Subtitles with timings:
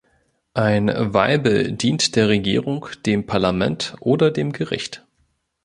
[0.55, 5.05] Ein Weibel dient der Regierung, dem Parlament oder dem Gericht.